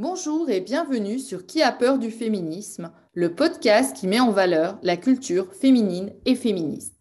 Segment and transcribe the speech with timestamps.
[0.00, 4.78] Bonjour et bienvenue sur Qui a peur du féminisme, le podcast qui met en valeur
[4.84, 6.94] la culture féminine et féministe.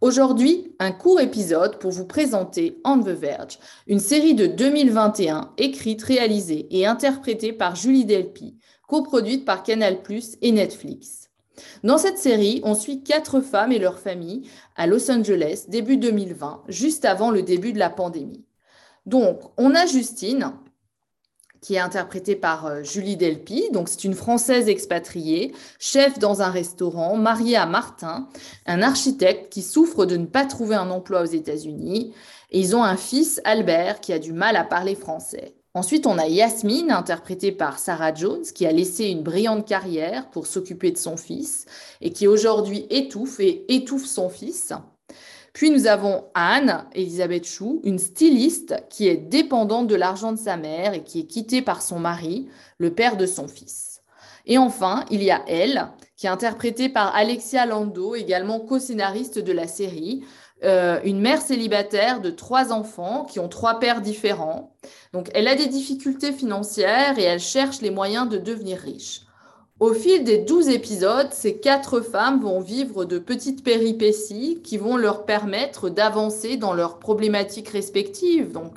[0.00, 6.04] Aujourd'hui, un court épisode pour vous présenter On the Verge, une série de 2021 écrite,
[6.04, 9.98] réalisée et interprétée par Julie Delpy, coproduite par Canal+
[10.40, 11.30] et Netflix.
[11.82, 16.62] Dans cette série, on suit quatre femmes et leurs familles à Los Angeles début 2020,
[16.68, 18.44] juste avant le début de la pandémie.
[19.06, 20.52] Donc, on a Justine,
[21.64, 23.70] qui est interprétée par euh, Julie Delpy.
[23.72, 28.28] Donc, c'est une Française expatriée, chef dans un restaurant, mariée à Martin,
[28.66, 32.12] un architecte qui souffre de ne pas trouver un emploi aux États-Unis.
[32.50, 35.54] Ils ont un fils, Albert, qui a du mal à parler français.
[35.72, 40.46] Ensuite, on a Yasmine, interprétée par Sarah Jones, qui a laissé une brillante carrière pour
[40.46, 41.64] s'occuper de son fils
[42.02, 44.74] et qui aujourd'hui étouffe et étouffe son fils.
[45.54, 50.56] Puis nous avons Anne, Elisabeth Chou, une styliste qui est dépendante de l'argent de sa
[50.56, 54.02] mère et qui est quittée par son mari, le père de son fils.
[54.46, 59.52] Et enfin, il y a elle, qui est interprétée par Alexia Lando, également co-scénariste de
[59.52, 60.24] la série,
[60.64, 64.74] euh, une mère célibataire de trois enfants qui ont trois pères différents.
[65.12, 69.23] Donc, elle a des difficultés financières et elle cherche les moyens de devenir riche.
[69.84, 74.96] Au fil des douze épisodes, ces quatre femmes vont vivre de petites péripéties qui vont
[74.96, 78.50] leur permettre d'avancer dans leurs problématiques respectives.
[78.50, 78.72] Donc,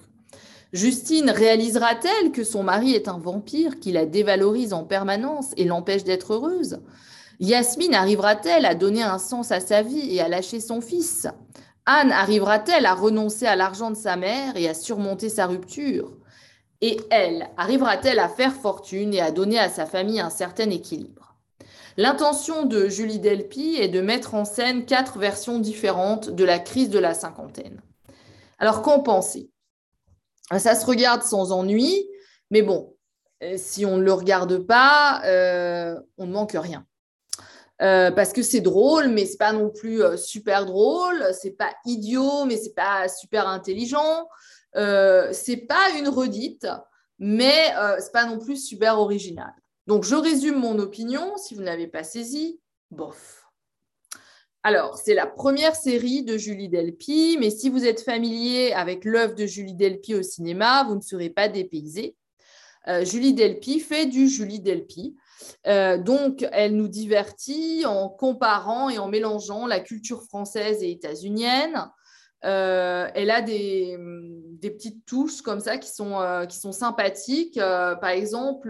[0.74, 6.04] Justine réalisera-t-elle que son mari est un vampire qui la dévalorise en permanence et l'empêche
[6.04, 6.80] d'être heureuse?
[7.40, 11.26] Yasmine arrivera-t-elle à donner un sens à sa vie et à lâcher son fils?
[11.86, 16.12] Anne arrivera-t-elle à renoncer à l'argent de sa mère et à surmonter sa rupture?
[16.82, 21.36] Et elle, arrivera-t-elle à faire fortune et à donner à sa famille un certain équilibre?
[21.98, 26.92] L'intention de Julie Delpy est de mettre en scène quatre versions différentes de la crise
[26.92, 27.82] de la cinquantaine.
[28.60, 29.50] Alors, qu'en penser?
[30.58, 32.08] Ça se regarde sans ennui,
[32.52, 32.96] mais bon,
[33.44, 36.86] euh, si on ne le regarde pas, euh, on ne manque rien.
[37.82, 42.46] Euh, parce que c'est drôle, mais c'est pas non plus super drôle, c'est pas idiot,
[42.46, 44.28] mais c'est pas super intelligent.
[44.78, 46.68] Euh, c'est pas une redite,
[47.20, 49.54] mais euh, c'est pas non plus super original.
[49.88, 52.60] Donc, je résume mon opinion, si vous n'avez pas saisi,
[52.92, 53.46] bof.
[54.64, 59.34] Alors, c'est la première série de Julie Delpy, mais si vous êtes familier avec l'œuvre
[59.34, 62.16] de Julie Delpy au cinéma, vous ne serez pas dépaysé.
[62.88, 65.16] Euh, Julie Delpy fait du Julie Delpy.
[65.66, 71.90] donc, elle nous divertit en comparant et en mélangeant la culture française et états-unienne,
[72.46, 73.98] euh, elle a des,
[74.62, 77.58] petites touches comme ça qui sont, euh, qui sont sympathiques.
[77.58, 78.70] Euh, par exemple,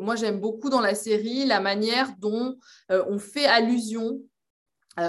[0.00, 2.56] moi j'aime beaucoup dans la série la manière dont
[2.90, 4.20] on fait allusion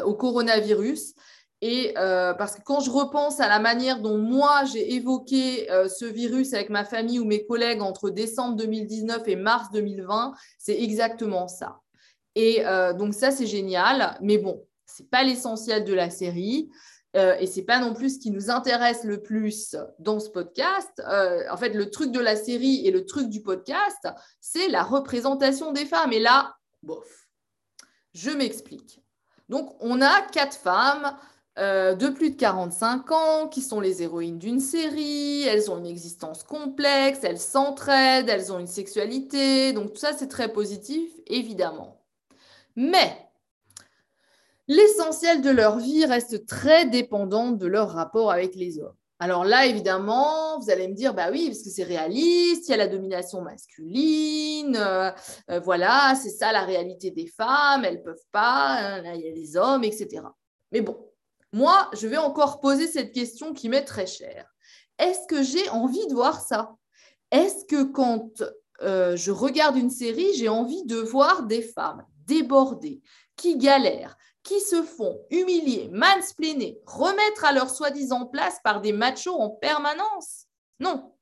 [0.04, 1.14] au coronavirus.
[1.62, 6.54] Et parce que quand je repense à la manière dont moi j'ai évoqué ce virus
[6.54, 11.80] avec ma famille ou mes collègues entre décembre 2019 et mars 2020, c'est exactement ça.
[12.36, 12.64] Et
[12.98, 16.70] donc ça c'est génial, mais bon, c'est pas l'essentiel de la série.
[17.16, 21.02] Euh, et c'est pas non plus ce qui nous intéresse le plus dans ce podcast.
[21.08, 24.08] Euh, en fait, le truc de la série et le truc du podcast,
[24.42, 26.14] c'est la représentation des femmes.
[26.14, 27.28] Et là, bof.
[28.14, 29.02] Je m'explique.
[29.50, 31.16] Donc, on a quatre femmes
[31.58, 35.44] euh, de plus de 45 ans qui sont les héroïnes d'une série.
[35.44, 39.74] Elles ont une existence complexe, elles s'entraident, elles ont une sexualité.
[39.74, 42.04] Donc, tout ça, c'est très positif, évidemment.
[42.76, 43.27] Mais
[44.68, 48.96] l'essentiel de leur vie reste très dépendant de leur rapport avec les hommes.
[49.20, 52.74] Alors là, évidemment, vous allez me dire, bah oui, parce que c'est réaliste, il y
[52.76, 55.10] a la domination masculine, euh,
[55.50, 59.32] euh, voilà, c'est ça la réalité des femmes, elles peuvent pas, hein, il y a
[59.32, 60.22] les hommes, etc.
[60.72, 60.98] Mais bon,
[61.52, 64.54] moi, je vais encore poser cette question qui m'est très chère.
[65.00, 66.76] Est-ce que j'ai envie de voir ça?
[67.32, 68.44] Est-ce que quand
[68.84, 73.02] euh, je regarde une série, j'ai envie de voir des femmes débordées,
[73.36, 79.36] qui galèrent, qui se font humilier, mansplainer, remettre à leur soi-disant place par des machos
[79.36, 80.46] en permanence?
[80.80, 81.14] Non.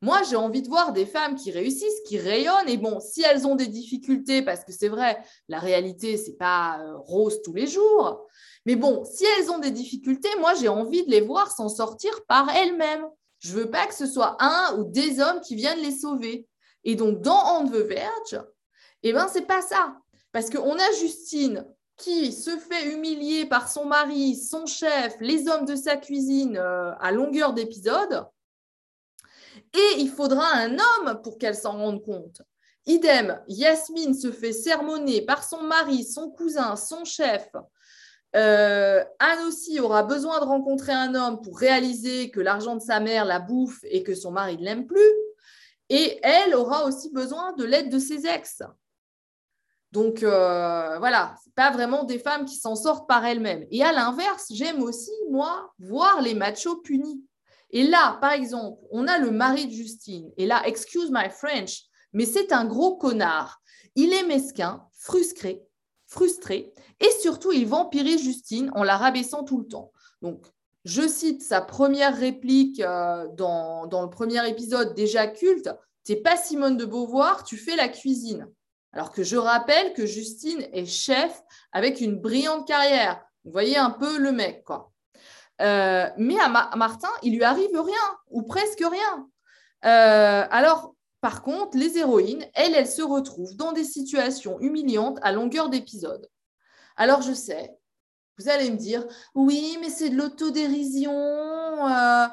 [0.00, 2.68] Moi, j'ai envie de voir des femmes qui réussissent, qui rayonnent.
[2.68, 6.80] Et bon, si elles ont des difficultés, parce que c'est vrai, la réalité, c'est pas
[6.80, 8.26] euh, rose tous les jours.
[8.66, 12.24] Mais bon, si elles ont des difficultés, moi, j'ai envie de les voir s'en sortir
[12.26, 13.06] par elles-mêmes.
[13.40, 16.46] Je veux pas que ce soit un ou des hommes qui viennent les sauver.
[16.82, 18.42] Et donc, dans On the Verge,
[19.02, 19.96] eh ben, c'est pas ça.
[20.32, 25.64] Parce qu'on a Justine qui se fait humilier par son mari, son chef, les hommes
[25.64, 28.26] de sa cuisine euh, à longueur d'épisode.
[29.72, 32.42] Et il faudra un homme pour qu'elle s'en rende compte.
[32.86, 37.48] Idem, Yasmine se fait sermonner par son mari, son cousin, son chef.
[38.36, 42.98] Euh, Anne aussi aura besoin de rencontrer un homme pour réaliser que l'argent de sa
[42.98, 45.12] mère la bouffe et que son mari ne l'aime plus.
[45.88, 48.62] Et elle aura aussi besoin de l'aide de ses ex.
[49.94, 53.64] Donc euh, voilà, c'est pas vraiment des femmes qui s'en sortent par elles-mêmes.
[53.70, 57.24] Et à l'inverse, j'aime aussi, moi, voir les machos punis.
[57.70, 60.32] Et là, par exemple, on a le mari de Justine.
[60.36, 63.60] Et là, excuse my French, mais c'est un gros connard.
[63.94, 65.62] Il est mesquin, frustré,
[66.08, 69.92] frustré, et surtout, il vampirise Justine en la rabaissant tout le temps.
[70.22, 70.44] Donc,
[70.84, 75.70] je cite sa première réplique euh, dans, dans, le premier épisode déjà culte.
[76.02, 78.48] T'es pas Simone de Beauvoir, tu fais la cuisine.
[78.94, 81.42] Alors que je rappelle que Justine est chef
[81.72, 83.20] avec une brillante carrière.
[83.44, 84.92] Vous voyez un peu le mec, quoi.
[85.60, 89.28] Euh, mais à, Martin, il lui arrive rien, ou presque rien.
[89.84, 95.32] Euh, alors, par contre, les héroïnes, elles, elles se retrouvent dans des situations humiliantes à
[95.32, 96.28] longueur d'épisode.
[96.96, 97.76] Alors, je sais,
[98.38, 99.04] vous allez me dire,
[99.34, 101.12] oui, mais c'est de l'autodérision.
[101.12, 102.26] Euh,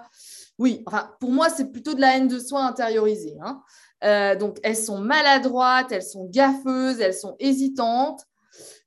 [0.60, 3.38] oui, enfin, pour moi, c'est plutôt de la haine de soi intériorisée.
[3.44, 3.63] Hein.
[4.01, 8.25] Donc, elles sont maladroites, elles sont gaffeuses, elles sont hésitantes.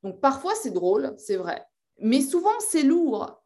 [0.02, 1.64] Donc, parfois, c'est drôle, c'est vrai.
[1.99, 3.40] Mais souvent, c'est lourd.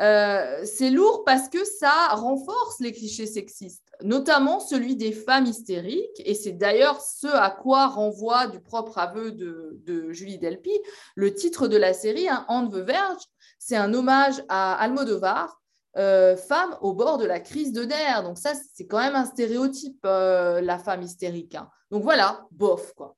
[0.00, 6.22] Euh, c'est lourd parce que ça renforce les clichés sexistes, notamment celui des femmes hystériques.
[6.24, 10.72] Et c'est d'ailleurs ce à quoi renvoie du propre aveu de, Julie Delpy
[11.16, 13.22] le titre de la série, hein, On Verge.
[13.58, 15.59] C'est un hommage à Almodovar,
[15.96, 18.22] euh, femme au bord de la crise de nerfs.
[18.22, 21.54] Donc ça, c'est quand même un stéréotype, euh, la femme hystérique.
[21.54, 21.68] Hein.
[21.90, 23.16] Donc voilà, bof, quoi.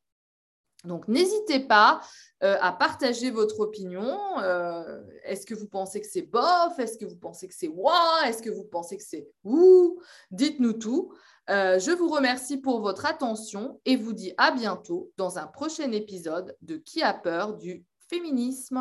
[0.85, 2.01] Donc, n'hésitez pas
[2.43, 4.19] euh, à partager votre opinion.
[5.23, 6.77] Est-ce que vous pensez que c'est bof?
[6.77, 7.95] Est-ce que vous pensez que c'est wa
[8.27, 10.01] Est-ce que vous pensez que c'est ouh?
[10.33, 11.13] Dites-nous tout.
[11.47, 16.57] Je vous remercie pour votre attention et vous dis à bientôt dans un prochain épisode
[16.63, 18.71] de Qui a peur du féminisme?